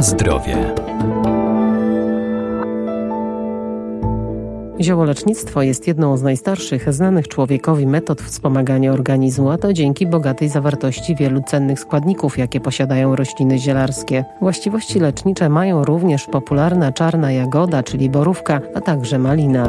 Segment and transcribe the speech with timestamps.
[0.00, 0.74] Zdrowie.
[4.80, 11.16] Ziołolecznictwo jest jedną z najstarszych znanych człowiekowi metod wspomagania organizmu, a to dzięki bogatej zawartości
[11.16, 14.24] wielu cennych składników, jakie posiadają rośliny zielarskie.
[14.40, 19.68] Właściwości lecznicze mają również popularna czarna jagoda, czyli borówka, a także malina.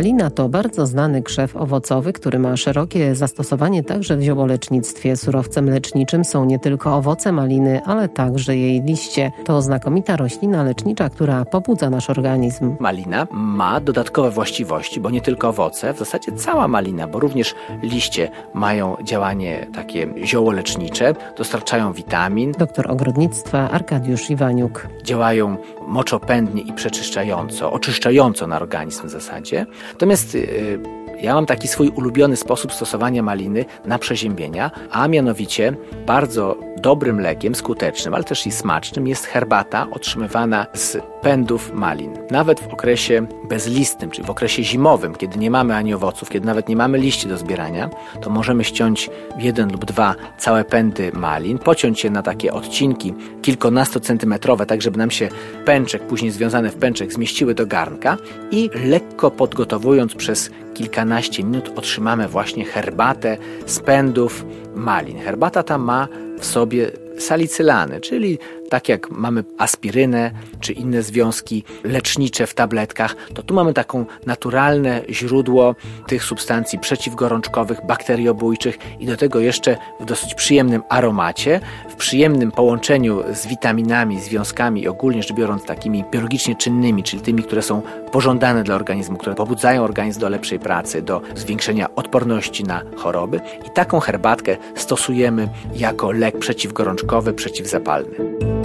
[0.00, 5.16] Malina to bardzo znany krzew owocowy, który ma szerokie zastosowanie także w ziołolecznictwie.
[5.16, 9.32] Surowcem leczniczym są nie tylko owoce maliny, ale także jej liście.
[9.44, 12.76] To znakomita roślina lecznicza, która pobudza nasz organizm.
[12.80, 18.30] Malina ma dodatkowe właściwości, bo nie tylko owoce, w zasadzie cała malina, bo również liście
[18.54, 22.52] mają działanie takie ziołolecznicze, dostarczają witamin.
[22.58, 24.88] Doktor ogrodnictwa Arkadiusz Iwaniuk.
[25.04, 29.66] Działają moczopędnie i przeczyszczająco, oczyszczająco na organizm w zasadzie.
[29.92, 30.80] Natomiast y,
[31.20, 37.54] ja mam taki swój ulubiony sposób stosowania maliny na przeziębienia, a mianowicie bardzo dobrym lekiem,
[37.54, 42.12] skutecznym, ale też i smacznym jest herbata otrzymywana z pędów malin.
[42.30, 46.68] Nawet w okresie bezlistnym, czyli w okresie zimowym, kiedy nie mamy ani owoców, kiedy nawet
[46.68, 47.90] nie mamy liści do zbierania,
[48.20, 54.66] to możemy ściąć jeden lub dwa całe pędy malin, pociąć je na takie odcinki kilkunastocentymetrowe,
[54.66, 55.28] tak żeby nam się
[55.64, 58.16] pęczek, później związane w pęczek, zmieściły do garnka
[58.50, 65.18] i lekko podgotowując przez kilkanaście minut otrzymamy właśnie herbatę z pędów malin.
[65.18, 68.38] Herbata ta ma w sobie salicylany, czyli
[68.70, 75.02] tak jak mamy aspirynę czy inne związki lecznicze w tabletkach, to tu mamy taką naturalne
[75.10, 75.74] źródło
[76.06, 83.22] tych substancji przeciwgorączkowych, bakteriobójczych i do tego jeszcze w dosyć przyjemnym aromacie, w przyjemnym połączeniu
[83.32, 88.64] z witaminami, związkami i ogólnie rzecz biorąc takimi biologicznie czynnymi, czyli tymi, które są pożądane
[88.64, 93.40] dla organizmu, które pobudzają organizm do lepszej pracy, do zwiększenia odporności na choroby.
[93.66, 98.59] I taką herbatkę stosujemy jako lek przeciwgorączkowy, przeciwzapalny.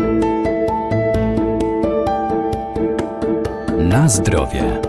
[3.96, 4.85] Na zdrowie.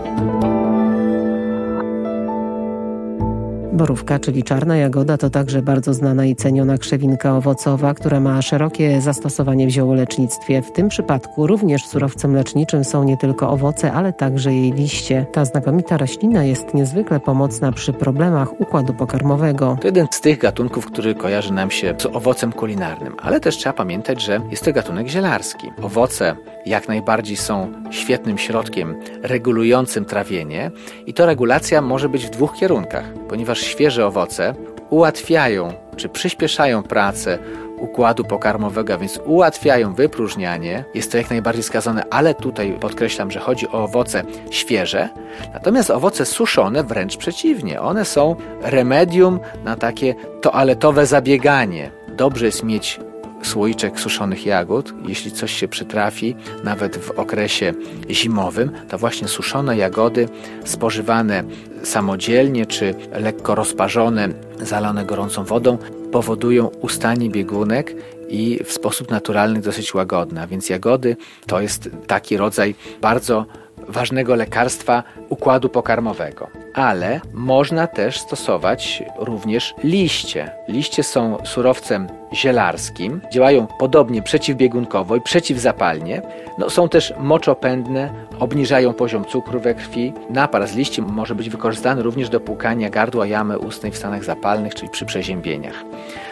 [3.76, 9.00] Borówka, czyli czarna jagoda, to także bardzo znana i ceniona krzewinka owocowa, która ma szerokie
[9.00, 10.62] zastosowanie w ziołolecznictwie.
[10.62, 15.26] W tym przypadku również surowcem leczniczym są nie tylko owoce, ale także jej liście.
[15.32, 19.78] Ta znakomita roślina jest niezwykle pomocna przy problemach układu pokarmowego.
[19.80, 23.72] To jeden z tych gatunków, który kojarzy nam się z owocem kulinarnym, ale też trzeba
[23.72, 25.70] pamiętać, że jest to gatunek zielarski.
[25.82, 26.36] Owoce
[26.66, 30.70] jak najbardziej są świetnym środkiem regulującym trawienie
[31.06, 34.54] i to regulacja może być w dwóch kierunkach, ponieważ świeże owoce
[34.90, 37.38] ułatwiają czy przyspieszają pracę
[37.78, 40.84] układu pokarmowego, a więc ułatwiają wypróżnianie.
[40.94, 45.08] Jest to jak najbardziej skazane, ale tutaj podkreślam, że chodzi o owoce świeże.
[45.54, 47.80] Natomiast owoce suszone wręcz przeciwnie.
[47.80, 51.90] One są remedium na takie toaletowe zabieganie.
[52.08, 53.00] Dobrze jest mieć
[53.46, 54.94] słoiczek suszonych jagód.
[55.08, 57.74] Jeśli coś się przytrafi, nawet w okresie
[58.10, 60.28] zimowym, to właśnie suszone jagody
[60.64, 61.44] spożywane
[61.82, 64.28] samodzielnie czy lekko rozparzone,
[64.60, 65.78] zalane gorącą wodą,
[66.12, 67.94] powodują ustanie biegunek
[68.28, 70.42] i w sposób naturalny dosyć łagodny.
[70.42, 73.46] A więc jagody to jest taki rodzaj bardzo
[73.88, 76.48] ważnego lekarstwa układu pokarmowego.
[76.74, 80.50] Ale można też stosować również liście.
[80.68, 86.22] Liście są surowcem zielarskim, działają podobnie przeciwbiegunkowo i przeciwzapalnie.
[86.58, 90.12] No, są też moczopędne, obniżają poziom cukru we krwi.
[90.30, 94.74] Napar z liści może być wykorzystany również do płukania gardła jamy ustnej w stanach zapalnych,
[94.74, 95.84] czyli przy przeziębieniach.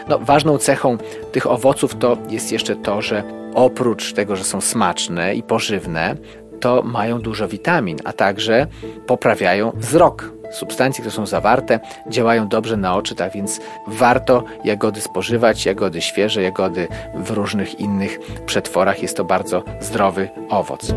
[0.08, 0.98] No, ważną cechą
[1.32, 3.22] tych owoców to jest jeszcze to, że
[3.54, 6.16] oprócz tego, że są smaczne i pożywne,
[6.64, 8.66] to mają dużo witamin, a także
[9.06, 10.32] poprawiają wzrok.
[10.52, 16.42] Substancje, które są zawarte, działają dobrze na oczy, tak więc warto jagody spożywać, jagody świeże,
[16.42, 19.02] jagody w różnych innych przetworach.
[19.02, 20.94] Jest to bardzo zdrowy owoc.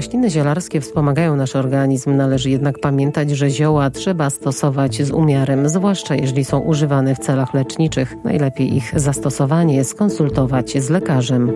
[0.00, 6.14] Rośliny zielarskie wspomagają nasz organizm, należy jednak pamiętać, że zioła trzeba stosować z umiarem, zwłaszcza
[6.14, 8.16] jeżeli są używane w celach leczniczych.
[8.24, 11.52] Najlepiej ich zastosowanie skonsultować z lekarzem.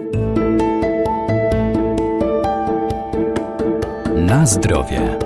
[4.16, 5.18] Na zdrowie.